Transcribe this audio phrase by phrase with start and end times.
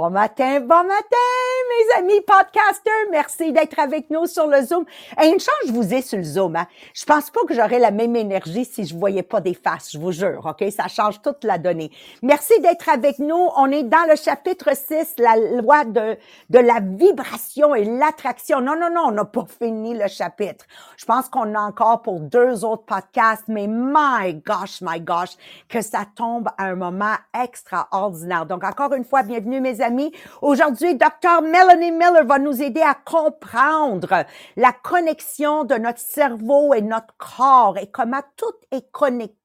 [0.00, 3.10] Bon matin, bon matin, mes amis podcasters.
[3.10, 4.84] Merci d'être avec nous sur le Zoom.
[5.22, 6.56] Et une chance, je vous ai sur le Zoom.
[6.56, 6.66] Hein.
[6.94, 9.98] Je pense pas que j'aurais la même énergie si je voyais pas des faces, je
[9.98, 10.44] vous jure.
[10.44, 10.64] OK?
[10.70, 11.90] Ça change toute la donnée.
[12.22, 13.48] Merci d'être avec nous.
[13.56, 16.16] On est dans le chapitre 6, la loi de,
[16.50, 18.60] de la vibration et l'attraction.
[18.60, 20.64] Non, non, non, on n'a pas fini le chapitre.
[20.96, 25.36] Je pense qu'on a encore pour deux autres podcasts, mais my gosh, my gosh,
[25.68, 28.46] que ça tombe à un moment extraordinaire.
[28.46, 30.12] Donc, encore une fois, bienvenue, mes amis.
[30.42, 31.42] Aujourd'hui, Dr.
[31.60, 34.24] Melanie Miller va nous aider à comprendre
[34.56, 39.36] la connexion de notre cerveau et notre corps et comment tout est connecté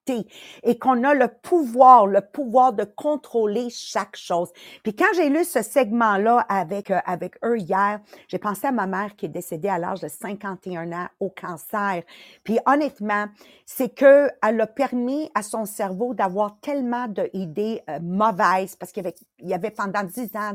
[0.63, 4.49] et qu'on a le pouvoir, le pouvoir de contrôler chaque chose.
[4.83, 8.85] Puis quand j'ai lu ce segment-là avec, euh, avec eux hier, j'ai pensé à ma
[8.85, 12.03] mère qui est décédée à l'âge de 51 ans au cancer.
[12.43, 13.25] Puis honnêtement,
[13.65, 19.03] c'est que elle a permis à son cerveau d'avoir tellement d'idées euh, mauvaises parce qu'il
[19.03, 20.53] y avait, il y avait pendant 10 ans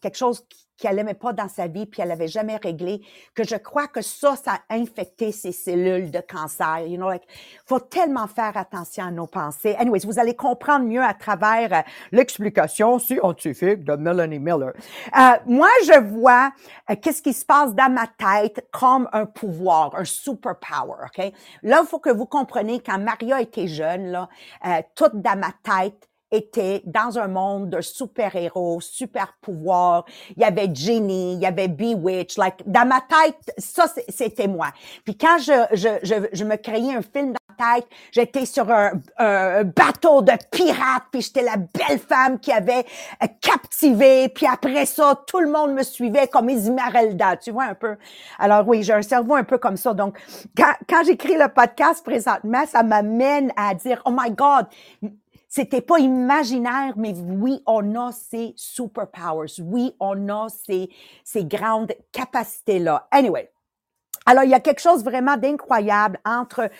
[0.00, 0.46] quelque chose
[0.80, 3.02] qu'elle n'aimait pas dans sa vie, puis elle n'avait jamais réglé,
[3.34, 6.86] que je crois que ça, ça a infecté ses cellules de cancer.
[6.86, 7.24] You know, like,
[7.66, 9.76] faut tellement faire attention à nos pensées.
[9.78, 14.72] Anyways, vous allez comprendre mieux à travers euh, l'explication scientifique de Melanie Miller.
[15.18, 16.50] Euh, moi, je vois
[16.90, 21.32] euh, qu'est-ce qui se passe dans ma tête comme un pouvoir, un superpower, OK?
[21.62, 24.28] Là, il faut que vous compreniez, quand Maria était jeune, là,
[24.66, 30.04] euh, toute dans ma tête, était dans un monde de super-héros, super-pouvoirs.
[30.36, 32.36] Il y avait Genie, il y avait Bewitch.
[32.36, 34.68] Like, dans ma tête, ça, c'était moi.
[35.04, 38.70] Puis quand je, je, je, je me créais un film dans ma tête, j'étais sur
[38.70, 42.84] un, un, bateau de pirates, puis j'étais la belle femme qui avait
[43.22, 44.28] euh, captivé.
[44.28, 47.96] Puis après ça, tout le monde me suivait comme Esmeralda, tu vois un peu.
[48.38, 49.94] Alors oui, j'ai un cerveau un peu comme ça.
[49.94, 50.18] Donc,
[50.56, 54.66] quand, quand j'écris le podcast présentement, ça m'amène à dire, oh my God,
[55.50, 59.60] c'était pas imaginaire, mais oui, on a ces superpowers.
[59.60, 60.88] Oui, on a ces,
[61.24, 63.08] ces grandes capacités-là.
[63.10, 63.50] Anyway.
[64.26, 66.70] Alors, il y a quelque chose vraiment d'incroyable entre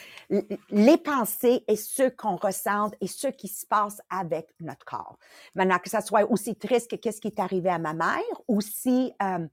[0.71, 5.19] les pensées et ce qu'on ressent et ce qui se passe avec notre corps.
[5.55, 9.13] Maintenant, que ça soit aussi triste que qu'est-ce qui est arrivé à ma mère, aussi
[9.23, 9.47] euh,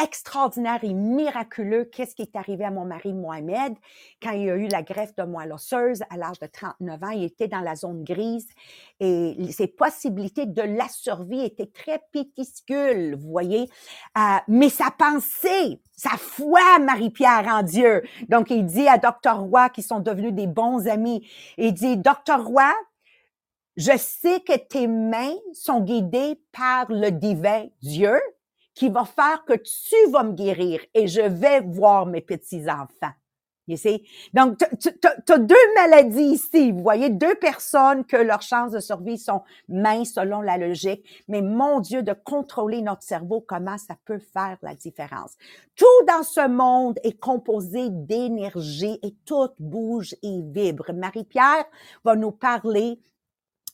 [0.00, 3.74] extraordinaire et miraculeux qu'est-ce qui est arrivé à mon mari Mohamed
[4.22, 7.10] quand il a eu la greffe de moelle osseuse à l'âge de 39 ans.
[7.10, 8.48] Il était dans la zone grise
[9.00, 13.68] et ses possibilités de la survie étaient très pétiscules, vous voyez.
[14.16, 18.02] Euh, mais sa pensée, sa foi, Marie-Pierre en Dieu.
[18.28, 19.38] Donc, il dit à Dr.
[19.38, 21.28] Roy, qui sont devenus des bons amis,
[21.58, 22.44] il dit, Dr.
[22.44, 22.72] Roy,
[23.76, 28.18] je sais que tes mains sont guidées par le divin Dieu
[28.74, 33.12] qui va faire que tu vas me guérir et je vais voir mes petits-enfants.
[34.34, 36.72] Donc, tu as deux maladies ici.
[36.72, 41.04] Vous voyez, deux personnes que leurs chances de survie sont minces selon la logique.
[41.28, 45.36] Mais mon Dieu, de contrôler notre cerveau, comment ça peut faire la différence?
[45.76, 50.92] Tout dans ce monde est composé d'énergie et tout bouge et vibre.
[50.92, 51.64] Marie-Pierre
[52.04, 53.00] va nous parler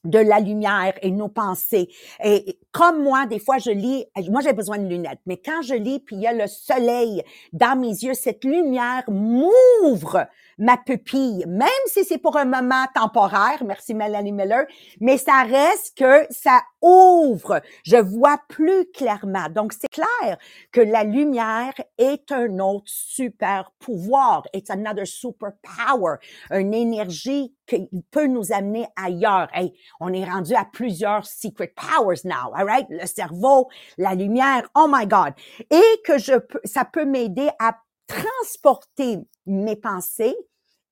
[0.04, 1.88] de la lumière et nos pensées.
[2.22, 5.75] Et comme moi, des fois, je lis, moi j'ai besoin de lunettes, mais quand je
[5.75, 7.22] lis, puis il y a le soleil
[7.53, 10.26] dans mes yeux, cette lumière m'ouvre
[10.58, 14.66] ma pupille, même si c'est pour un moment temporaire, merci Melanie Miller,
[15.00, 19.48] mais ça reste que ça ouvre, je vois plus clairement.
[19.48, 20.38] Donc c'est clair
[20.72, 26.16] que la lumière est un autre super pouvoir, it's another super power,
[26.50, 29.48] une énergie qui peut nous amener ailleurs.
[29.52, 32.86] Hey, on est rendu à plusieurs secret powers now, all right?
[32.88, 35.34] Le cerveau, la lumière, oh my God.
[35.70, 36.32] Et que je
[36.64, 37.76] ça peut m'aider à
[38.08, 40.36] transporter mes pensées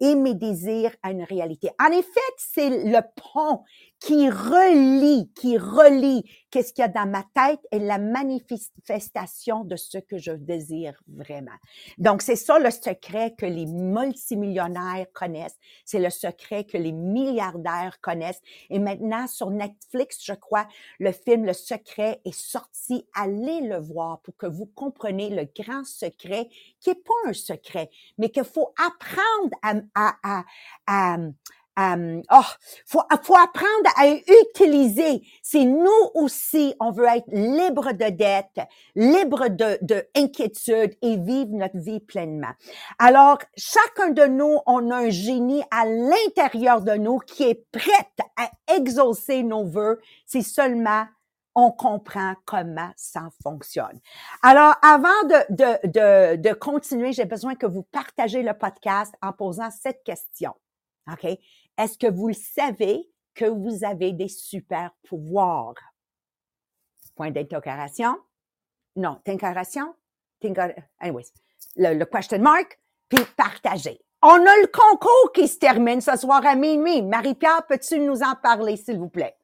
[0.01, 1.71] et mes désirs à une réalité.
[1.81, 3.01] En effet, c'est le
[3.33, 3.65] pont
[4.07, 6.23] qui relie, qui relie
[6.53, 10.95] qu'est-ce qu'il y a dans ma tête et la manifestation de ce que je désire
[11.09, 11.57] vraiment.
[11.99, 15.59] Donc, c'est ça le secret que les multimillionnaires connaissent.
[15.85, 18.41] C'est le secret que les milliardaires connaissent.
[18.71, 20.69] Et maintenant, sur Netflix, je crois,
[21.01, 23.09] le film Le Secret est sorti.
[23.13, 26.49] Allez le voir pour que vous compreniez le grand secret
[26.79, 30.45] qui est pas un secret, mais qu'il faut apprendre à, à, à,
[30.87, 31.19] à
[31.79, 32.41] euh, oh,
[32.87, 35.23] faut, faut apprendre à utiliser.
[35.43, 41.51] C'est nous aussi, on veut être libre de dette, libre de, de inquiétude et vivre
[41.53, 42.53] notre vie pleinement.
[42.99, 48.11] Alors, chacun de nous, on a un génie à l'intérieur de nous qui est prêt
[48.37, 50.01] à exaucer nos vœux.
[50.25, 51.05] C'est seulement
[51.59, 53.99] on comprend comment ça fonctionne.
[54.43, 59.33] Alors, avant de, de, de, de continuer, j'ai besoin que vous partagez le podcast en
[59.33, 60.53] posant cette question.
[61.11, 61.27] OK?
[61.79, 65.75] Est-ce que vous le savez que vous avez des super pouvoirs?
[67.17, 68.17] point d'interrogation.
[68.95, 69.95] Non, d'interrogation.
[71.01, 71.33] Anyways,
[71.77, 72.79] le, le question mark,
[73.09, 74.01] puis partager.
[74.23, 77.03] On a le concours qui se termine ce soir à minuit.
[77.03, 79.37] Marie-Pierre, peux-tu nous en parler, s'il vous plaît?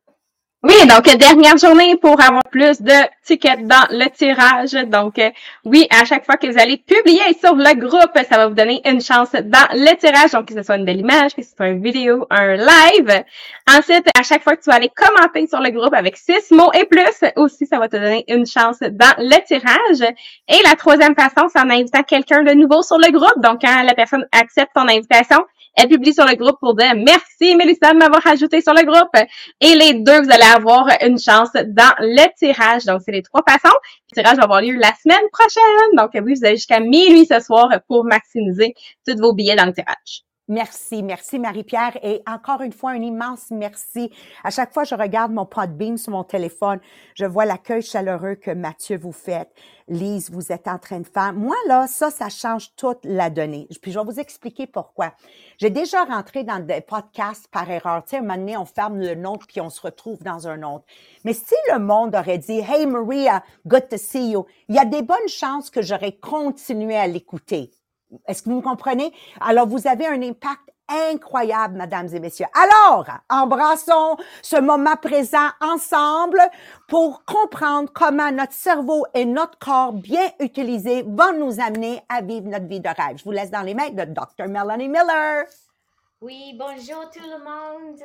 [0.65, 2.93] Oui, donc dernière journée pour avoir plus de
[3.25, 4.71] tickets dans le tirage.
[4.89, 5.31] Donc euh,
[5.65, 8.81] oui, à chaque fois que vous allez publier sur le groupe, ça va vous donner
[8.85, 10.31] une chance dans le tirage.
[10.31, 13.25] Donc que ce soit une belle image, que ce soit une vidéo, un live.
[13.69, 16.71] Ensuite, à chaque fois que tu vas aller commenter sur le groupe avec six mots
[16.75, 20.15] et plus, aussi ça va te donner une chance dans le tirage.
[20.47, 23.43] Et la troisième façon, c'est en invitant quelqu'un de nouveau sur le groupe.
[23.43, 27.57] Donc quand la personne accepte ton invitation, elle publie sur le groupe pour dire merci
[27.57, 29.15] Mélissa de m'avoir ajouté sur le groupe.
[29.61, 32.85] Et les deux, vous allez avoir une chance dans le tirage.
[32.85, 33.75] Donc, c'est les trois façons.
[34.11, 35.97] Le tirage va avoir lieu la semaine prochaine.
[35.97, 38.75] Donc, oui, vous avez jusqu'à minuit ce soir pour maximiser
[39.07, 40.25] tous vos billets dans le tirage.
[40.53, 41.99] Merci, merci Marie-Pierre.
[42.03, 44.13] Et encore une fois, un immense merci.
[44.45, 46.79] À chaque fois, je regarde mon Podbeam sur mon téléphone,
[47.15, 49.49] je vois l'accueil chaleureux que Mathieu vous fait.
[49.89, 51.33] Lise, vous êtes en train de faire.
[51.33, 53.67] Moi, là, ça, ça change toute la donnée.
[53.81, 55.15] Puis je vais vous expliquer pourquoi.
[55.57, 58.05] J'ai déjà rentré dans des podcasts par erreur.
[58.05, 60.63] Tu sais, un moment donné, on ferme le nôtre puis on se retrouve dans un
[60.65, 60.85] autre.
[61.25, 64.85] Mais si le monde aurait dit, Hey Maria, good to see you, il y a
[64.85, 67.71] des bonnes chances que j'aurais continué à l'écouter.
[68.27, 69.13] Est-ce que vous me comprenez?
[69.41, 72.47] Alors, vous avez un impact incroyable, mesdames et messieurs.
[72.55, 76.41] Alors, embrassons ce moment présent ensemble
[76.89, 82.49] pour comprendre comment notre cerveau et notre corps bien utilisés vont nous amener à vivre
[82.49, 83.17] notre vie de rêve.
[83.17, 84.49] Je vous laisse dans les mains de Dr.
[84.49, 85.45] Melanie Miller.
[86.21, 88.01] Oui, bonjour tout le monde.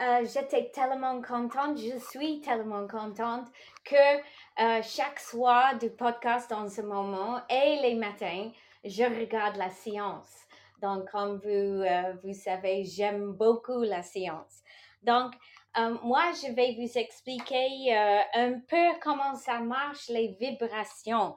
[0.00, 3.46] Euh, J'étais tellement contente, je suis tellement contente
[3.84, 4.16] que
[4.60, 8.50] euh, chaque soir du podcast en ce moment et les matins,
[8.84, 10.46] je regarde la science.
[10.80, 11.48] Donc, comme vous,
[11.82, 14.62] euh, vous savez, j'aime beaucoup la science.
[15.02, 15.34] Donc,
[15.78, 21.36] euh, moi, je vais vous expliquer euh, un peu comment ça marche, les vibrations.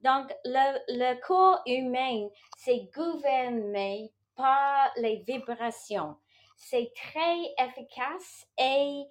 [0.00, 6.16] Donc, le, le corps humain, c'est gouverné par les vibrations.
[6.56, 9.04] C'est très efficace et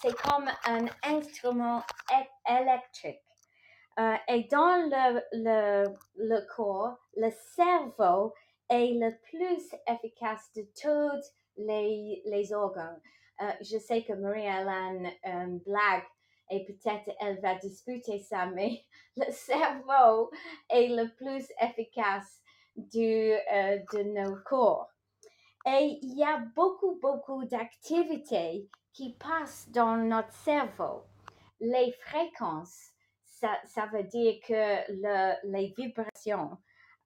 [0.00, 1.82] c'est comme un instrument
[2.48, 3.25] électrique.
[3.98, 5.84] Euh, et dans le, le,
[6.16, 8.34] le, corps, le cerveau
[8.68, 13.00] est le plus efficace de tous les, les organes.
[13.42, 16.04] Euh, je sais que Marie-Hélène euh, blague
[16.50, 18.84] et peut-être elle va disputer ça, mais
[19.16, 20.30] le cerveau
[20.70, 22.40] est le plus efficace
[22.76, 24.88] du, euh, de nos corps.
[25.66, 31.04] Et il y a beaucoup, beaucoup d'activités qui passent dans notre cerveau.
[31.60, 32.92] Les fréquences
[33.40, 36.56] ça, veut dire que le, les vibrations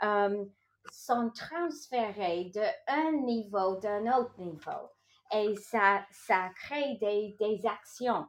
[0.03, 0.45] euh,
[0.93, 4.91] sont transférées d'un niveau d'un autre niveau
[5.33, 8.27] et ça, ça crée des, des actions.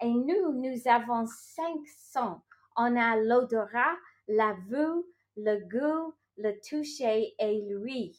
[0.00, 2.40] Et nous, nous avons cinq sons.
[2.76, 3.94] On a l'odorat,
[4.26, 5.04] la vue,
[5.36, 8.18] le goût, le toucher et l'ouïe.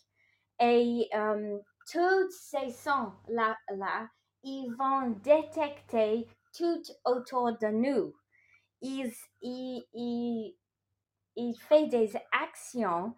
[0.60, 1.60] Et euh,
[1.92, 4.08] tous ces sons-là, là,
[4.44, 8.14] ils vont détecter tout autour de nous
[8.84, 10.54] il,
[11.58, 13.16] fait des actions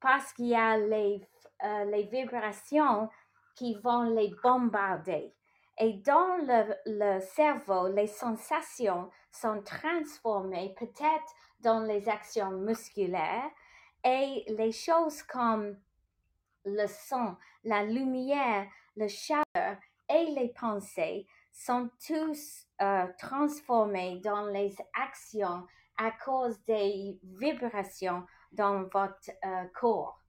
[0.00, 1.20] parce qu'il y a les,
[1.64, 3.08] euh, les vibrations
[3.54, 5.34] qui vont les bombarder.
[5.78, 13.50] Et dans le, le, cerveau, les sensations sont transformées peut-être dans les actions musculaires
[14.04, 15.76] et les choses comme
[16.64, 18.66] le son, la lumière,
[18.96, 19.76] le chaleur
[20.08, 21.26] et les pensées
[21.58, 30.22] sont tous euh, transformés dans les actions à cause des vibrations dans votre euh, corps.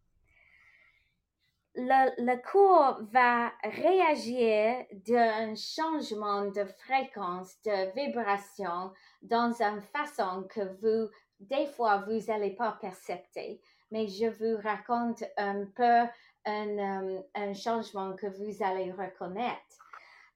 [1.75, 10.61] Le, le, corps va réagir d'un changement de fréquence, de vibration, dans une façon que
[10.81, 11.09] vous,
[11.39, 13.61] des fois, vous n'allez pas percepter.
[13.91, 16.09] Mais je vous raconte un peu
[16.45, 19.88] un, euh, un changement que vous allez reconnaître.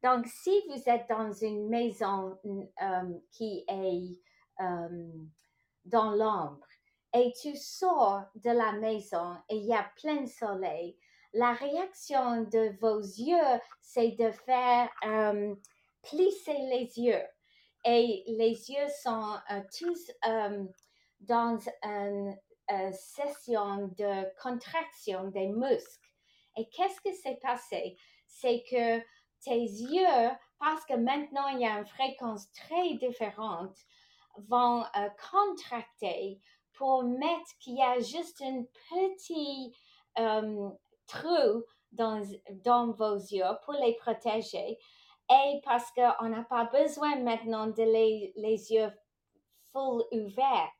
[0.04, 4.20] Donc, si vous êtes dans une maison euh, qui est
[4.62, 5.08] euh,
[5.86, 6.68] dans l'ombre
[7.14, 10.98] et tu sors de la maison et il y a plein soleil,
[11.34, 15.56] la réaction de vos yeux, c'est de faire euh,
[16.02, 17.24] plisser les yeux.
[17.86, 19.38] Et les yeux sont
[19.78, 20.12] tous
[21.22, 22.38] dans une
[22.94, 26.10] session de contraction des muscles.
[26.58, 27.98] Et qu'est-ce qui s'est passé?
[28.26, 29.02] C'est que
[29.44, 33.76] tes yeux, parce que maintenant il y a une fréquence très différente,
[34.48, 36.40] vont euh, contracter
[36.74, 39.76] pour mettre qu'il y a juste un petit
[40.18, 40.70] euh,
[41.08, 42.24] trou dans,
[42.66, 44.78] dans vos yeux pour les protéger.
[45.30, 48.92] et parce qu'on n'a pas besoin maintenant de les, les yeux
[49.72, 50.72] full ouverts.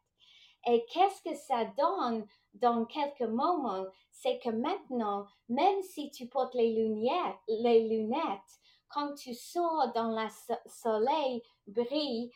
[0.66, 6.54] Et qu'est-ce que ça donne dans quelques moments, c'est que maintenant, même si tu portes
[6.54, 10.28] les lunettes, les lunettes, quand tu sors dans le
[10.68, 12.32] soleil brille,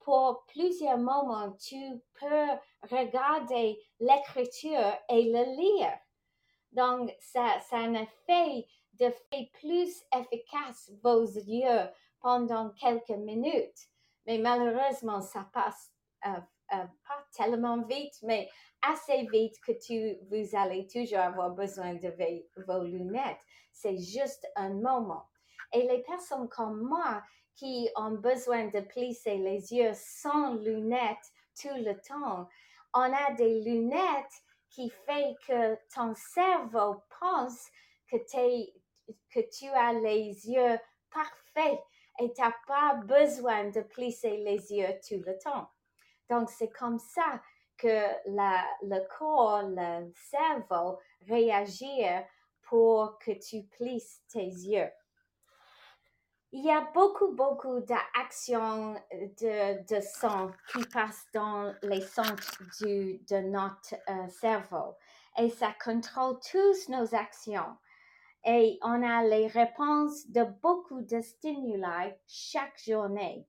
[0.00, 2.46] pour plusieurs moments, tu peux
[2.90, 5.98] regarder l'écriture et le lire.
[6.72, 11.88] Donc, ça, ça a effet de fait plus efficace vos yeux
[12.20, 13.88] pendant quelques minutes.
[14.26, 15.90] Mais malheureusement, ça passe
[16.26, 16.40] euh,
[16.72, 18.48] euh, pas tellement vite, mais
[18.82, 22.12] assez vite que tu, vous allez toujours avoir besoin de
[22.66, 23.40] vos lunettes.
[23.72, 25.28] C'est juste un moment.
[25.72, 27.22] Et les personnes comme moi
[27.54, 32.48] qui ont besoin de plisser les yeux sans lunettes tout le temps,
[32.94, 37.66] on a des lunettes qui fait que ton cerveau pense
[38.10, 40.78] que, que tu as les yeux
[41.10, 41.80] parfaits
[42.20, 45.68] et tu n'as pas besoin de plisser les yeux tout le temps.
[46.28, 47.40] Donc, c'est comme ça
[47.76, 47.88] que
[48.26, 52.04] le corps, le cerveau réagit
[52.62, 54.90] pour que tu plisses tes yeux.
[56.50, 63.36] Il y a beaucoup, beaucoup d'actions de, son qui passent dans les centres du, de
[63.50, 64.96] notre euh, cerveau
[65.36, 67.76] et ça contrôle tous nos actions.
[68.44, 73.46] Et on a les réponses de beaucoup de stimuli chaque journée.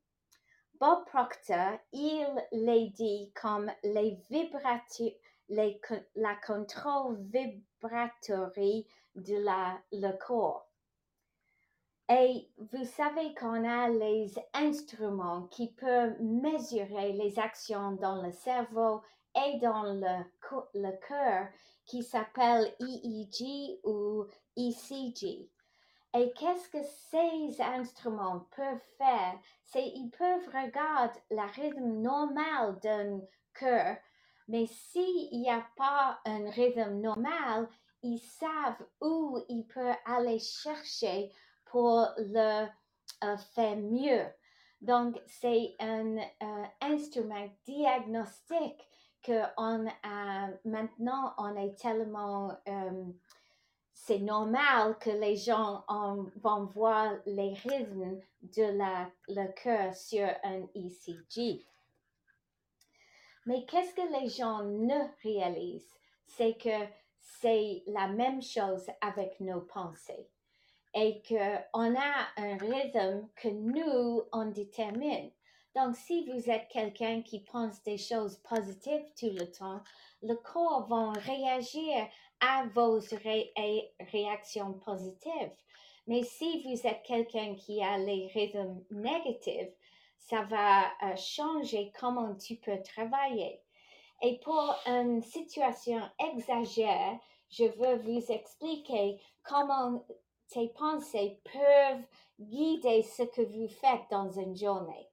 [0.79, 5.11] Bob Proctor, il les dit comme les vibrateurs,
[5.49, 5.81] les,
[6.15, 10.69] la contrôle vibratorie de la, le corps.
[12.07, 19.01] Et vous savez qu'on a les instruments qui peuvent mesurer les actions dans le cerveau
[19.35, 20.23] et dans le,
[20.75, 21.47] le cœur
[21.85, 24.25] qui s'appellent EEG ou
[24.57, 25.49] ECG.
[26.15, 29.39] Et qu'est-ce que ces instruments peuvent faire?
[29.65, 33.21] C'est ils peuvent regarder le rythme normal d'un
[33.53, 33.97] cœur,
[34.47, 37.69] mais s'il n'y a pas un rythme normal,
[38.01, 41.31] ils savent où ils peuvent aller chercher
[41.65, 42.67] pour le
[43.23, 44.25] euh, faire mieux.
[44.81, 48.87] Donc, c'est un euh, instrument diagnostique
[49.21, 53.03] que on a maintenant, on est tellement euh,
[54.05, 55.83] c'est normal que les gens
[56.37, 61.65] vont voir les rythmes de la, le cœur sur un ECG.
[63.45, 65.95] Mais qu'est-ce que les gens ne réalisent?
[66.25, 66.87] C'est que
[67.19, 70.27] c'est la même chose avec nos pensées
[70.95, 75.29] et qu'on a un rythme que nous, on détermine.
[75.75, 79.81] Donc, si vous êtes quelqu'un qui pense des choses positives tout le temps,
[80.23, 82.07] le corps va réagir
[82.39, 82.99] à vos
[84.11, 85.55] réactions positives.
[86.07, 89.69] Mais si vous êtes quelqu'un qui a les rythmes négatifs,
[90.17, 93.61] ça va euh, changer comment tu peux travailler.
[94.21, 97.19] Et pour une situation exagérée,
[97.49, 100.05] je veux vous expliquer comment
[100.49, 102.03] tes pensées peuvent
[102.39, 105.08] guider ce que vous faites dans une journée.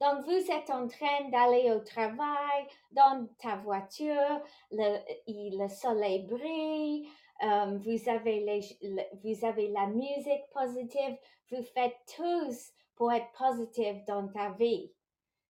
[0.00, 4.40] Donc, vous êtes en train d'aller au travail dans ta voiture,
[4.70, 7.08] le, le soleil brille,
[7.42, 11.16] euh, vous, avez les, vous avez la musique positive,
[11.50, 14.92] vous faites tous pour être positif dans ta vie.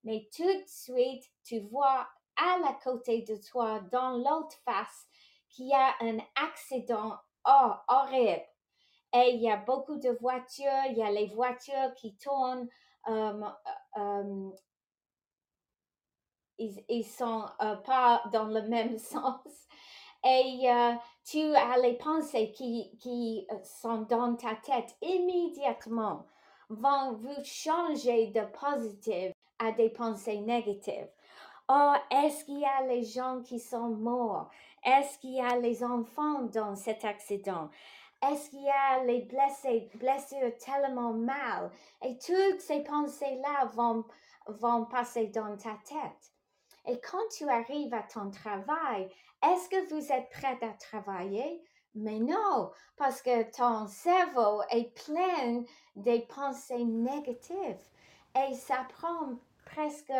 [0.04, 5.06] Mais tout de suite, tu vois à la côté de toi, dans l'autre face,
[5.48, 8.44] qu'il y a un accident oh, horrible.
[9.14, 12.68] Et il y a beaucoup de voitures, il y a les voitures qui tournent,
[13.08, 13.42] euh,
[13.98, 14.50] euh,
[16.58, 19.66] ils, ils sont euh, pas dans le même sens.
[20.24, 20.68] Et
[21.24, 26.26] tu as les pensées qui, qui sont dans ta tête immédiatement
[26.68, 31.08] vont vous changer de positif à des pensées négatives.
[31.68, 34.50] Oh, est-ce qu'il y a les gens qui sont morts?
[34.84, 37.68] Est-ce qu'il y a les enfants dans cet accident?
[38.22, 41.70] Est-ce qu'il y a les blessés, blessures tellement mal?
[42.02, 44.04] Et toutes ces pensées-là vont,
[44.46, 46.32] vont passer dans ta tête.
[46.86, 49.08] Et quand tu arrives à ton travail,
[49.42, 51.62] est-ce que vous êtes prêt à travailler?
[51.94, 55.64] Mais non, parce que ton cerveau est plein
[55.96, 57.84] des pensées négatives.
[58.36, 60.12] Et ça prend presque,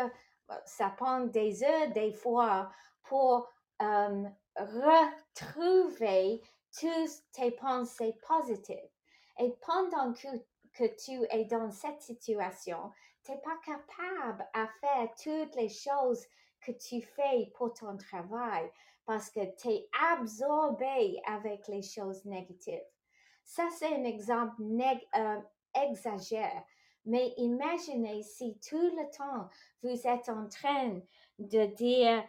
[0.65, 2.71] ça prend des heures, des fois,
[3.03, 3.49] pour
[3.81, 4.23] euh,
[4.55, 6.41] retrouver
[6.77, 8.89] tous tes pensées positives.
[9.39, 10.27] Et pendant que,
[10.73, 12.91] que tu es dans cette situation,
[13.23, 16.25] tu n'es pas capable à faire toutes les choses
[16.61, 18.69] que tu fais pour ton travail
[19.05, 22.85] parce que tu es absorbé avec les choses négatives.
[23.43, 25.41] Ça, c'est un exemple euh,
[25.73, 26.63] exagère.
[27.05, 29.49] Mais imaginez si tout le temps
[29.81, 30.99] vous êtes en train
[31.39, 32.23] de dire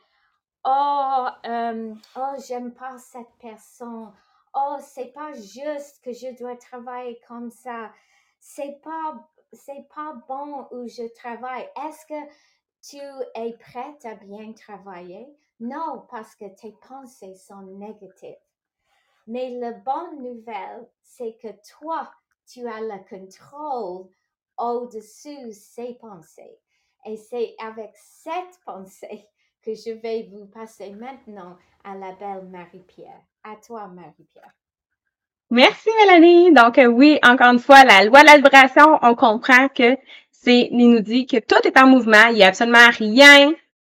[0.64, 4.12] Oh, euh, oh, j'aime pas cette personne.
[4.54, 7.92] Oh, c'est pas juste que je dois travailler comme ça.
[8.40, 11.68] C'est pas, c'est pas bon où je travaille.
[11.86, 12.32] Est-ce que
[12.82, 12.98] tu
[13.34, 15.28] es prête à bien travailler?
[15.60, 18.36] Non, parce que tes pensées sont négatives.
[19.26, 22.10] Mais la bonne nouvelle, c'est que toi,
[22.46, 24.08] tu as le contrôle
[24.58, 26.58] au-dessus ces pensées.
[27.06, 29.28] Et c'est avec cette pensée
[29.62, 33.29] que je vais vous passer maintenant à la belle Marie-Pierre.
[33.42, 34.52] À toi, Marie-Pierre.
[35.50, 36.52] Merci, Mélanie.
[36.52, 39.96] Donc, euh, oui, encore une fois, la loi de la vibration, on comprend que
[40.30, 42.26] c'est, il nous dit que tout est en mouvement.
[42.28, 43.52] Il n'y a absolument rien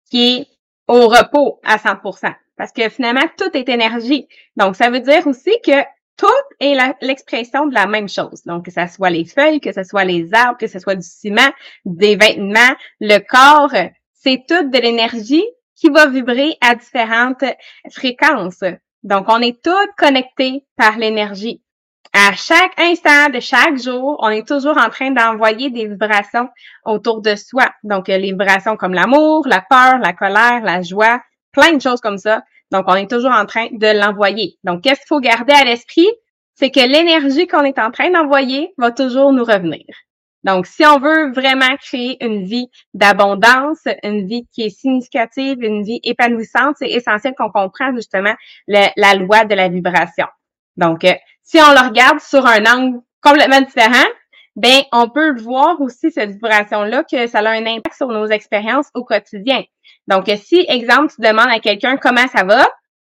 [0.10, 0.48] qui est
[0.88, 2.34] au repos à 100%.
[2.56, 4.28] Parce que finalement, tout est énergie.
[4.56, 5.84] Donc, ça veut dire aussi que
[6.18, 6.28] tout
[6.60, 8.44] est l'expression de la même chose.
[8.46, 11.06] Donc, que ce soit les feuilles, que ce soit les arbres, que ce soit du
[11.06, 11.52] ciment,
[11.86, 13.74] des vêtements, le corps,
[14.14, 15.46] c'est tout de l'énergie
[15.76, 17.44] qui va vibrer à différentes
[17.92, 18.64] fréquences.
[19.04, 21.62] Donc, on est tous connectés par l'énergie.
[22.14, 26.48] À chaque instant de chaque jour, on est toujours en train d'envoyer des vibrations
[26.86, 27.66] autour de soi.
[27.84, 32.20] Donc, les vibrations comme l'amour, la peur, la colère, la joie, plein de choses comme
[32.20, 32.44] ça.
[32.72, 34.58] Donc, on est toujours en train de l'envoyer.
[34.64, 36.08] Donc, qu'est-ce qu'il faut garder à l'esprit?
[36.56, 39.86] C'est que l'énergie qu'on est en train d'envoyer va toujours nous revenir.
[40.44, 45.84] Donc, si on veut vraiment créer une vie d'abondance, une vie qui est significative, une
[45.84, 48.34] vie épanouissante, c'est essentiel qu'on comprenne justement
[48.68, 50.28] la loi de la vibration.
[50.78, 54.08] Donc, euh, si on le regarde sur un angle complètement différent,
[54.56, 58.89] ben on peut voir aussi cette vibration-là que ça a un impact sur nos expériences
[58.94, 59.63] au quotidien.
[60.08, 62.67] Donc, si, exemple, tu demandes à quelqu'un comment ça va,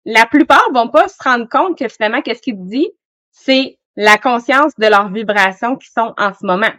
[0.05, 2.89] la plupart vont pas se rendre compte que finalement, qu'est-ce qu'il dit,
[3.31, 6.71] c'est la conscience de leurs vibrations qui sont en ce moment.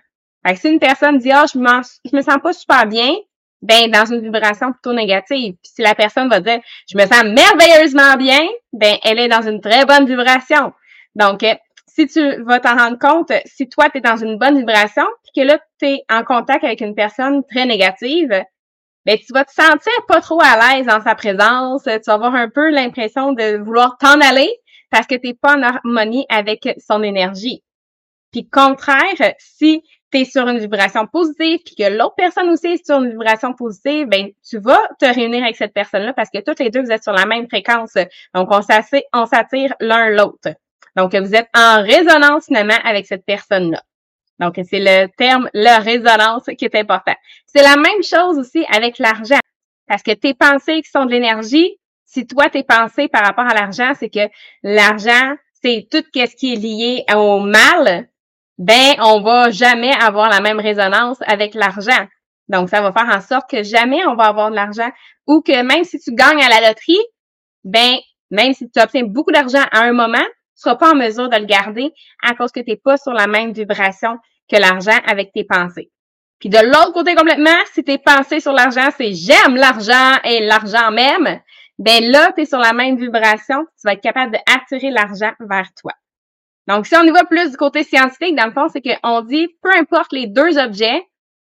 [0.46, 1.68] Fait que si une personne dit, ah, je me,
[2.11, 3.14] je me sens pas super bien,
[3.62, 5.55] ben, dans une vibration plutôt négative.
[5.62, 8.40] Puis si la personne va dire, je me sens merveilleusement bien,
[8.72, 10.72] ben, elle est dans une très bonne vibration.
[11.14, 11.55] Donc, euh,
[11.87, 15.42] si tu vas t'en rendre compte, si toi, tu es dans une bonne vibration, puis
[15.42, 18.44] que là, tu es en contact avec une personne très négative,
[19.05, 22.35] ben tu vas te sentir pas trop à l'aise dans sa présence, tu vas avoir
[22.35, 24.50] un peu l'impression de vouloir t'en aller
[24.90, 27.62] parce que tu n'es pas en harmonie avec son énergie.
[28.31, 32.87] Puis contraire, si tu es sur une vibration positive, puis que l'autre personne aussi est
[32.87, 36.61] sur une vibration positive, ben tu vas te réunir avec cette personne-là parce que toutes
[36.61, 37.94] les deux, vous êtes sur la même fréquence.
[38.35, 38.61] Donc, on
[39.27, 40.51] s'attire l'un l'autre.
[40.96, 43.83] Donc, vous êtes en résonance finalement avec cette personne-là.
[44.38, 47.14] Donc, c'est le terme, la résonance qui est important.
[47.46, 49.38] C'est la même chose aussi avec l'argent.
[49.87, 53.55] Parce que tes pensées qui sont de l'énergie, si toi, tes pensées par rapport à
[53.55, 54.29] l'argent, c'est que
[54.62, 58.09] l'argent, c'est tout ce qui est lié au mal,
[58.58, 62.06] ben, on va jamais avoir la même résonance avec l'argent.
[62.48, 64.90] Donc, ça va faire en sorte que jamais on va avoir de l'argent
[65.26, 67.00] ou que même si tu gagnes à la loterie,
[67.64, 67.96] ben,
[68.30, 71.36] même si tu obtiens beaucoup d'argent à un moment, tu seras pas en mesure de
[71.36, 74.18] le garder à cause que tu n'es pas sur la même vibration
[74.50, 75.90] que l'argent avec tes pensées.
[76.38, 80.90] Puis de l'autre côté complètement, si tes pensées sur l'argent, c'est j'aime l'argent et l'argent
[80.90, 81.40] même,
[81.78, 85.68] ben là, tu es sur la même vibration, tu vas être capable d'attirer l'argent vers
[85.80, 85.92] toi.
[86.68, 89.48] Donc, si on y va plus du côté scientifique, dans le fond, c'est qu'on dit,
[89.62, 91.03] peu importe les deux objets,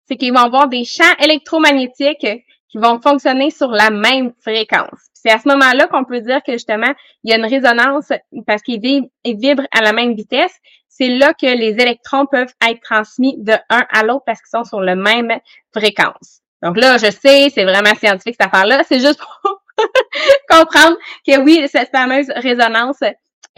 [0.07, 2.27] c'est qu'ils vont avoir des champs électromagnétiques
[2.68, 5.01] qui vont fonctionner sur la même fréquence.
[5.14, 6.92] C'est à ce moment-là qu'on peut dire que justement,
[7.25, 8.12] il y a une résonance
[8.47, 8.81] parce qu'ils
[9.25, 10.55] vibrent à la même vitesse.
[10.88, 14.64] C'est là que les électrons peuvent être transmis de un à l'autre parce qu'ils sont
[14.64, 15.33] sur la même
[15.73, 16.40] fréquence.
[16.62, 18.83] Donc là, je sais, c'est vraiment scientifique cette affaire-là.
[18.87, 19.62] C'est juste pour
[20.49, 23.03] comprendre que oui, cette fameuse résonance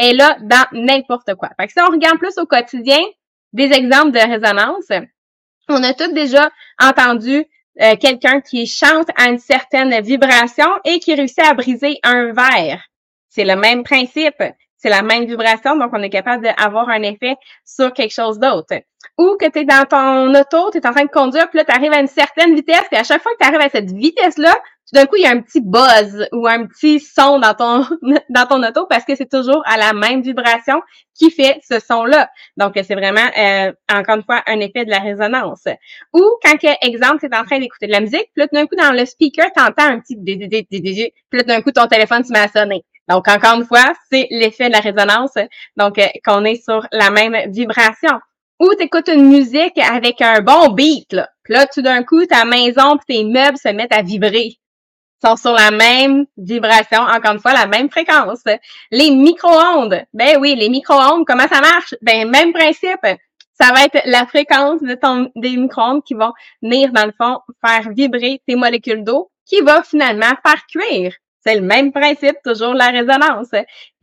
[0.01, 1.51] est là dans n'importe quoi.
[1.59, 3.01] Fait que si on regarde plus au quotidien
[3.53, 4.89] des exemples de résonance,
[5.69, 7.45] on a tous déjà entendu
[7.81, 12.83] euh, quelqu'un qui chante à une certaine vibration et qui réussit à briser un verre.
[13.29, 14.43] C'est le même principe.
[14.83, 17.37] C'est la même vibration, donc on est capable d'avoir un effet
[17.67, 18.75] sur quelque chose d'autre.
[19.19, 21.67] Ou que tu es dans ton auto, tu es en train de conduire, puis là,
[21.67, 23.91] tu arrives à une certaine vitesse, puis à chaque fois que tu arrives à cette
[23.91, 24.57] vitesse-là,
[24.90, 27.87] tout d'un coup, il y a un petit buzz ou un petit son dans ton
[28.29, 30.81] dans ton auto parce que c'est toujours à la même vibration
[31.14, 32.29] qui fait ce son-là.
[32.57, 35.64] Donc, c'est vraiment, euh, encore une fois, un effet de la résonance.
[36.12, 38.74] Ou quand, exemple, tu es en train d'écouter de la musique, puis tout d'un coup,
[38.74, 42.40] dans le speaker, tu entends un petit puis là, d'un coup, ton téléphone se met
[42.40, 42.83] à sonner.
[43.09, 45.35] Donc, encore une fois, c'est l'effet de la résonance.
[45.76, 48.18] Donc, euh, qu'on est sur la même vibration.
[48.61, 51.29] Ou tu écoutes une musique avec un bon beat, là.
[51.44, 54.60] Puis là, tout d'un coup, ta maison et tes meubles se mettent à vibrer
[55.23, 58.43] sont sur la même vibration, encore une fois, la même fréquence.
[58.91, 61.95] Les micro-ondes, ben oui, les micro-ondes, comment ça marche?
[62.03, 63.05] Ben, même principe.
[63.61, 67.41] ça va être la fréquence de ton, des micro-ondes qui vont venir, dans le fond,
[67.65, 71.13] faire vibrer tes molécules d'eau qui va finalement faire cuire.
[71.45, 73.49] C'est le même principe, toujours la résonance.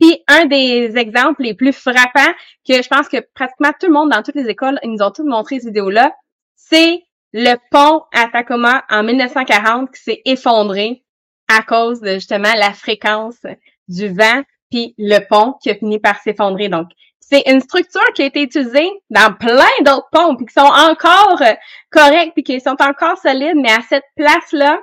[0.00, 2.32] Puis un des exemples les plus frappants
[2.66, 5.12] que je pense que pratiquement tout le monde dans toutes les écoles, ils nous ont
[5.12, 6.12] tous montré cette vidéo-là,
[6.56, 7.02] c'est
[7.32, 11.04] le pont à Tacoma en 1940 qui s'est effondré
[11.48, 13.40] à cause de justement la fréquence
[13.88, 16.68] du vent puis le pont qui a fini par s'effondrer.
[16.68, 16.88] Donc,
[17.20, 21.42] c'est une structure qui a été utilisée dans plein d'autres ponts puis qui sont encore
[21.90, 24.80] corrects puis qui sont encore solides, mais à cette place-là,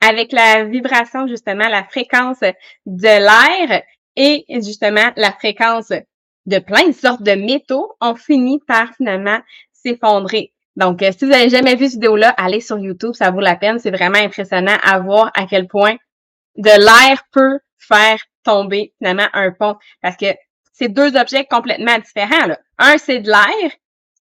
[0.00, 2.40] avec la vibration, justement, la fréquence
[2.86, 3.06] de
[3.66, 3.82] l'air
[4.16, 5.92] et justement la fréquence
[6.46, 9.38] de plein de sortes de métaux, on finit par finalement
[9.72, 10.52] s'effondrer.
[10.76, 13.56] Donc, euh, si vous n'avez jamais vu cette vidéo-là, allez sur YouTube, ça vaut la
[13.56, 13.78] peine.
[13.78, 15.96] C'est vraiment impressionnant à voir à quel point
[16.56, 19.76] de l'air peut faire tomber finalement un pont.
[20.00, 20.26] Parce que
[20.72, 22.46] c'est deux objets complètement différents.
[22.46, 22.58] Là.
[22.78, 23.70] Un, c'est de l'air.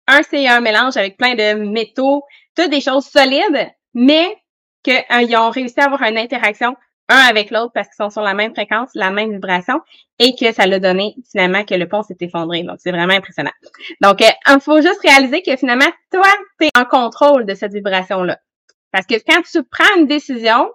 [0.09, 2.25] Un, c'est un mélange avec plein de métaux,
[2.57, 4.37] toutes des choses solides, mais
[4.83, 6.75] qu'ils euh, ont réussi à avoir une interaction
[7.11, 9.81] un avec l'autre parce qu'ils sont sur la même fréquence, la même vibration,
[10.19, 12.63] et que ça l'a donné finalement que le pont s'est effondré.
[12.63, 13.53] Donc, c'est vraiment impressionnant.
[14.01, 17.73] Donc, il euh, faut juste réaliser que finalement, toi, tu es en contrôle de cette
[17.73, 18.39] vibration-là.
[18.93, 20.71] Parce que quand tu prends une décision,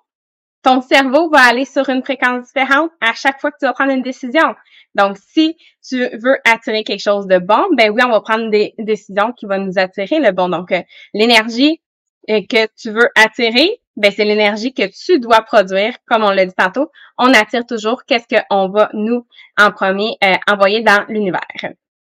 [0.61, 3.91] ton cerveau va aller sur une fréquence différente à chaque fois que tu vas prendre
[3.91, 4.55] une décision.
[4.95, 8.73] Donc, si tu veux attirer quelque chose de bon, ben oui, on va prendre des
[8.79, 10.49] décisions qui vont nous attirer le bon.
[10.49, 10.81] Donc, euh,
[11.13, 11.81] l'énergie
[12.27, 16.53] que tu veux attirer, ben c'est l'énergie que tu dois produire, comme on l'a dit
[16.55, 16.91] tantôt.
[17.17, 19.25] On attire toujours qu'est-ce qu'on va nous
[19.57, 21.41] en premier euh, envoyer dans l'univers.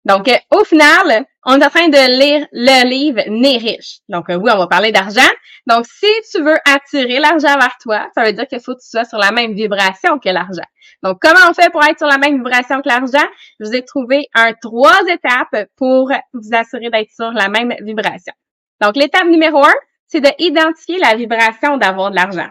[0.07, 3.98] Donc, euh, au final, on est en train de lire le livre Né riche.
[4.09, 5.29] Donc, euh, oui, on va parler d'argent.
[5.66, 8.88] Donc, si tu veux attirer l'argent vers toi, ça veut dire qu'il faut que tu
[8.88, 10.64] sois sur la même vibration que l'argent.
[11.03, 13.26] Donc, comment on fait pour être sur la même vibration que l'argent?
[13.59, 18.33] Je vous ai trouvé un trois étapes pour vous assurer d'être sur la même vibration.
[18.81, 19.74] Donc, l'étape numéro un,
[20.11, 22.51] c'est d'identifier la vibration d'avoir de l'argent.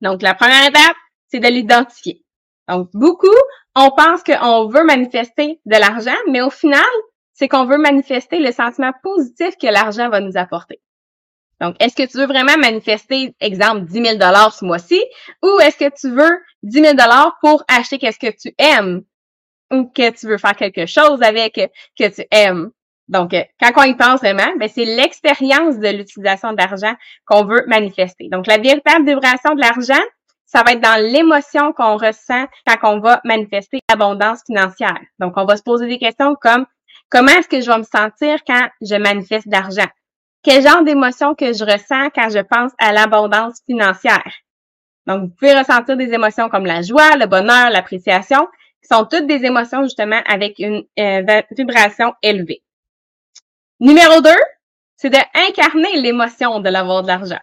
[0.00, 0.96] Donc, la première étape,
[1.28, 2.24] c'est de l'identifier.
[2.68, 3.26] Donc, beaucoup,
[3.74, 6.82] on pense qu'on veut manifester de l'argent, mais au final,
[7.32, 10.80] c'est qu'on veut manifester le sentiment positif que l'argent va nous apporter.
[11.60, 15.02] Donc, est-ce que tu veux vraiment manifester, exemple, 10 000 ce mois-ci,
[15.42, 16.96] ou est-ce que tu veux 10 000
[17.40, 19.02] pour acheter qu'est-ce que tu aimes,
[19.72, 21.54] ou que tu veux faire quelque chose avec
[21.98, 22.70] que tu aimes?
[23.10, 26.94] Donc, euh, quand on y pense vraiment, ben, c'est l'expérience de l'utilisation d'argent
[27.26, 28.28] qu'on veut manifester.
[28.30, 30.02] Donc, la véritable vibration de l'argent,
[30.46, 34.98] ça va être dans l'émotion qu'on ressent quand on va manifester l'abondance financière.
[35.18, 36.66] Donc, on va se poser des questions comme
[37.10, 39.88] comment est-ce que je vais me sentir quand je manifeste d'argent?
[40.44, 44.32] Quel genre d'émotion que je ressens quand je pense à l'abondance financière?
[45.06, 48.46] Donc, vous pouvez ressentir des émotions comme la joie, le bonheur, l'appréciation,
[48.80, 52.62] qui sont toutes des émotions justement avec une euh, vibration élevée.
[53.80, 54.30] Numéro 2,
[54.96, 57.40] c'est d'incarner l'émotion de l'avoir de l'argent.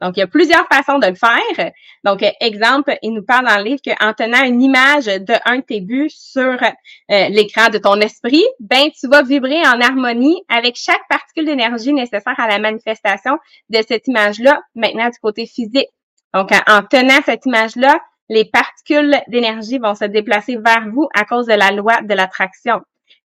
[0.00, 1.72] Donc, il y a plusieurs façons de le faire.
[2.02, 5.62] Donc, exemple, il nous parle dans le livre qu'en tenant une image de un de
[5.62, 10.76] tes buts sur euh, l'écran de ton esprit, ben, tu vas vibrer en harmonie avec
[10.76, 15.88] chaque particule d'énergie nécessaire à la manifestation de cette image-là, maintenant du côté physique.
[16.32, 17.98] Donc, en tenant cette image-là,
[18.30, 22.80] les particules d'énergie vont se déplacer vers vous à cause de la loi de l'attraction.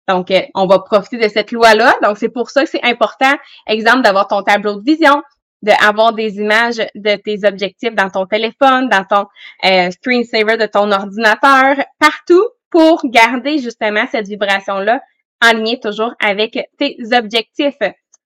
[0.08, 1.96] Donc, euh, on va profiter de cette loi-là.
[2.04, 3.34] Donc, c'est pour ça que c'est important,
[3.68, 5.22] exemple, d'avoir ton tableau de vision,
[5.62, 9.28] d'avoir des images de tes objectifs dans ton téléphone, dans ton
[9.66, 15.02] euh, screensaver de ton ordinateur, partout pour garder justement cette vibration-là
[15.44, 17.78] en toujours avec tes objectifs.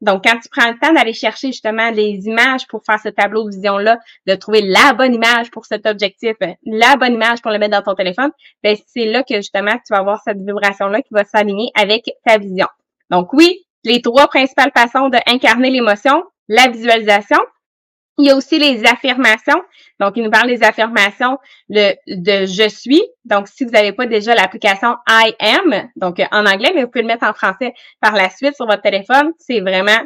[0.05, 3.43] Donc, quand tu prends le temps d'aller chercher justement les images pour faire ce tableau
[3.49, 7.57] de vision-là, de trouver la bonne image pour cet objectif, la bonne image pour le
[7.57, 8.29] mettre dans ton téléphone,
[8.63, 12.37] ben c'est là que justement tu vas avoir cette vibration-là qui va s'aligner avec ta
[12.37, 12.67] vision.
[13.09, 17.39] Donc oui, les trois principales façons d'incarner l'émotion, la visualisation,
[18.17, 19.61] il y a aussi les affirmations.
[19.99, 21.37] Donc, il nous parle des affirmations
[21.69, 23.01] de, de je suis.
[23.25, 27.01] Donc, si vous n'avez pas déjà l'application I am, donc en anglais, mais vous pouvez
[27.01, 29.99] le mettre en français par la suite sur votre téléphone, c'est vraiment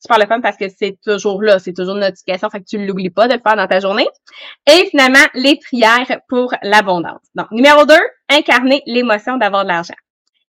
[0.00, 2.78] super le fun parce que c'est toujours là, c'est toujours une notification, fait que tu
[2.78, 4.06] ne l'oublies pas de le faire dans ta journée.
[4.66, 7.22] Et finalement, les prières pour l'abondance.
[7.34, 7.94] Donc, numéro 2,
[8.30, 9.94] incarner l'émotion d'avoir de l'argent.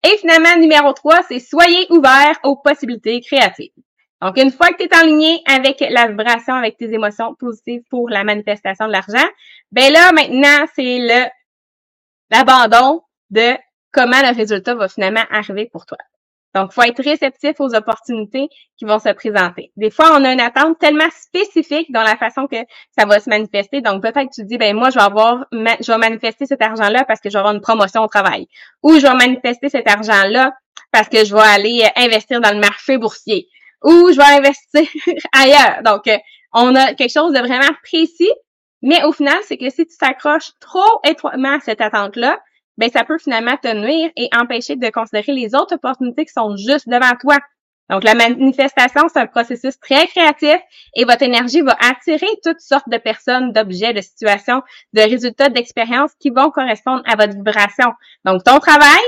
[0.03, 3.71] Et finalement, numéro 3, c'est soyez ouvert aux possibilités créatives.
[4.21, 7.81] Donc, une fois que tu es en lien avec la vibration, avec tes émotions positives
[7.89, 9.27] pour la manifestation de l'argent,
[9.71, 11.27] ben là, maintenant, c'est le
[12.29, 13.55] l'abandon de
[13.91, 15.97] comment le résultat va finalement arriver pour toi.
[16.53, 19.71] Donc, faut être réceptif aux opportunités qui vont se présenter.
[19.77, 22.57] Des fois, on a une attente tellement spécifique dans la façon que
[22.97, 23.81] ça va se manifester.
[23.81, 27.05] Donc, peut-être que tu dis, ben moi, je vais avoir, je vais manifester cet argent-là
[27.05, 28.47] parce que je vais avoir une promotion au travail.
[28.83, 30.51] Ou je vais manifester cet argent-là
[30.91, 33.47] parce que je vais aller investir dans le marché boursier
[33.83, 34.83] ou je vais investir
[35.33, 35.81] ailleurs.
[35.83, 36.17] Donc, euh,
[36.53, 38.31] on a quelque chose de vraiment précis,
[38.81, 42.39] mais au final, c'est que si tu t'accroches trop étroitement à cette attente-là,
[42.77, 46.55] ben ça peut finalement te nuire et empêcher de considérer les autres opportunités qui sont
[46.55, 47.37] juste devant toi.
[47.91, 50.57] Donc, la manifestation, c'est un processus très créatif
[50.95, 54.61] et votre énergie va attirer toutes sortes de personnes, d'objets, de situations,
[54.93, 57.91] de résultats, d'expériences qui vont correspondre à votre vibration.
[58.23, 59.01] Donc, ton travail,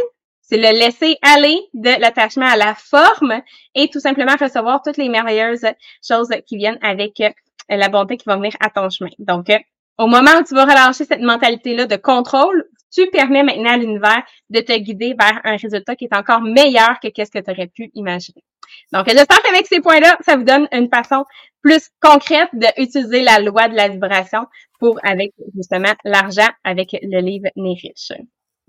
[0.43, 3.41] c'est le laisser aller de l'attachement à la forme
[3.75, 5.65] et tout simplement recevoir toutes les merveilleuses
[6.05, 7.31] choses qui viennent avec euh,
[7.69, 9.09] la bonté qui va venir à ton chemin.
[9.19, 9.57] Donc, euh,
[9.97, 14.23] au moment où tu vas relâcher cette mentalité-là de contrôle, tu permets maintenant à l'univers
[14.49, 17.67] de te guider vers un résultat qui est encore meilleur que qu'est-ce que tu aurais
[17.67, 18.43] pu imaginer.
[18.91, 21.25] Donc, j'espère qu'avec ces points-là, ça vous donne une façon
[21.61, 24.45] plus concrète d'utiliser la loi de la vibration
[24.79, 28.11] pour, avec justement l'argent, avec le livre Né riche.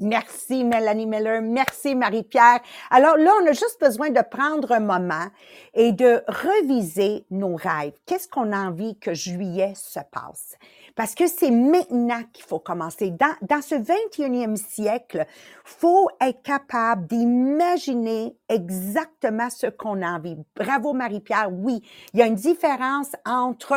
[0.01, 2.61] Merci Mélanie Miller, merci Marie-Pierre.
[2.91, 5.29] Alors là, on a juste besoin de prendre un moment
[5.73, 7.95] et de reviser nos rêves.
[8.05, 10.57] Qu'est-ce qu'on a envie que juillet se passe?
[10.95, 13.11] Parce que c'est maintenant qu'il faut commencer.
[13.11, 15.27] Dans, dans ce 21e siècle,
[15.65, 20.37] faut être capable d'imaginer exactement ce qu'on a envie.
[20.55, 21.49] Bravo Marie-Pierre.
[21.51, 23.75] Oui, il y a une différence entre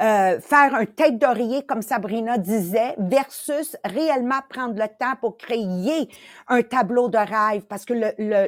[0.00, 6.08] euh, faire un tête d'oreiller, comme Sabrina disait, versus réellement prendre le temps pour créer
[6.48, 7.62] un tableau de rêve.
[7.66, 7.94] Parce que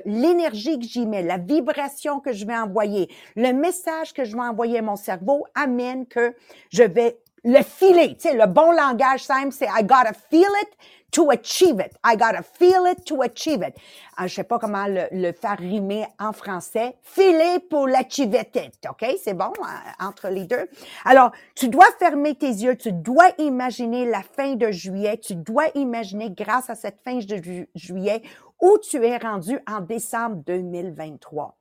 [0.04, 4.42] l'énergie que j'y mets, la vibration que je vais envoyer, le message que je vais
[4.42, 6.34] envoyer à mon cerveau amène que
[6.70, 10.76] je vais le filer, tu sais, le bon langage simple, c'est I gotta feel it
[11.12, 11.96] to achieve it.
[12.04, 13.74] I gotta feel it to achieve it.
[13.76, 16.96] Je ah, je sais pas comment le, faire rimer en français.
[17.02, 18.86] Filer pour l'achieve it.
[18.88, 19.16] OK?
[19.22, 20.68] C'est bon euh, entre les deux.
[21.04, 22.76] Alors, tu dois fermer tes yeux.
[22.76, 25.18] Tu dois imaginer la fin de juillet.
[25.18, 28.22] Tu dois imaginer, grâce à cette fin de juillet,
[28.60, 31.59] où tu es rendu en décembre 2023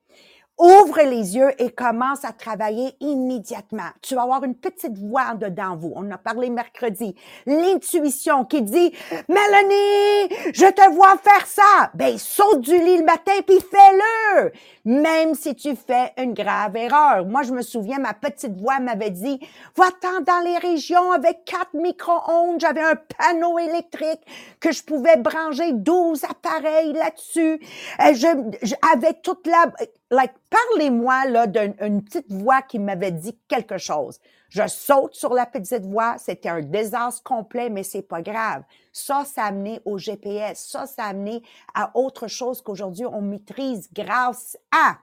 [0.59, 3.89] ouvre les yeux et commence à travailler immédiatement.
[4.01, 5.93] Tu vas avoir une petite voix dedans vous.
[5.95, 7.15] On a parlé mercredi.
[7.45, 8.93] L'intuition qui dit,
[9.29, 11.91] Mélanie, je te vois faire ça.
[11.93, 14.51] Ben, saute du lit le matin puis fais-le.
[14.85, 17.25] Même si tu fais une grave erreur.
[17.25, 19.39] Moi, je me souviens, ma petite voix m'avait dit,
[19.75, 22.59] va-t'en dans les régions avec quatre micro-ondes.
[22.59, 24.21] J'avais un panneau électrique
[24.59, 27.59] que je pouvais brancher 12 appareils là-dessus.
[28.01, 29.71] Euh, je, avec toute la,
[30.11, 34.19] like, parlez-moi là d'une petite voix qui m'avait dit quelque chose.
[34.49, 38.63] Je saute sur la petite voix, c'était un désastre complet, mais c'est pas grave.
[38.91, 40.67] Ça, ça a amené au GPS.
[40.71, 41.43] Ça, ça a amené
[41.75, 44.97] à autre chose qu'aujourd'hui on maîtrise grâce à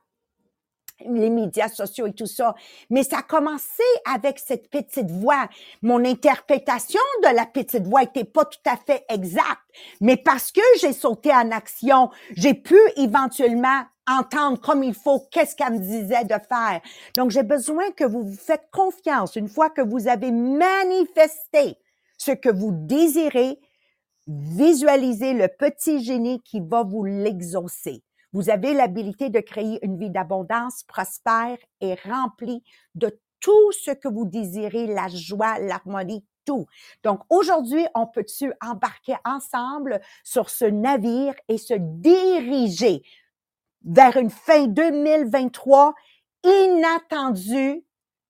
[1.04, 2.54] les médias sociaux et tout ça.
[2.90, 5.48] Mais ça a commencé avec cette petite voix.
[5.82, 9.60] Mon interprétation de la petite voix était pas tout à fait exacte.
[10.00, 15.56] Mais parce que j'ai sauté en action, j'ai pu éventuellement entendre comme il faut qu'est-ce
[15.56, 16.80] qu'elle me disait de faire.
[17.16, 19.36] Donc, j'ai besoin que vous vous faites confiance.
[19.36, 21.78] Une fois que vous avez manifesté
[22.18, 23.58] ce que vous désirez,
[24.26, 28.02] visualisez le petit génie qui va vous l'exaucer.
[28.32, 32.62] Vous avez l'habilité de créer une vie d'abondance prospère et remplie
[32.94, 36.66] de tout ce que vous désirez, la joie, l'harmonie, tout.
[37.02, 43.02] Donc aujourd'hui, on peut-tu embarquer ensemble sur ce navire et se diriger
[43.86, 45.94] vers une fin 2023
[46.44, 47.84] inattendue,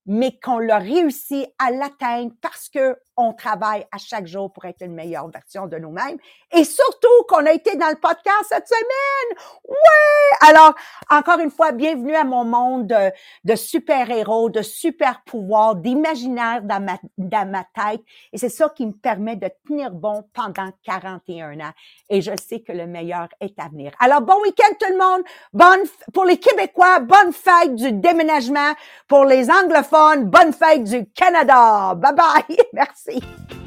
[0.06, 4.82] mais qu'on l'a réussi à l'atteindre parce que on travaille à chaque jour pour être
[4.82, 6.18] une meilleure version de nous-mêmes.
[6.52, 9.38] Et surtout qu'on a été dans le podcast cette semaine.
[9.68, 10.48] Ouais!
[10.48, 10.74] Alors,
[11.10, 13.10] encore une fois, bienvenue à mon monde de,
[13.44, 18.02] de super-héros, de super-pouvoirs, d'imaginaire dans ma, dans ma tête.
[18.32, 21.72] Et c'est ça qui me permet de tenir bon pendant 41 ans.
[22.10, 23.92] Et je sais que le meilleur est à venir.
[23.98, 25.22] Alors, bon week-end tout le monde.
[25.52, 28.72] Bonne, pour les Québécois, bonne fête du déménagement.
[29.08, 31.94] Pour les anglophones, bonne fête du Canada.
[31.94, 32.56] Bye bye.
[32.72, 33.05] Merci.
[33.06, 33.65] See.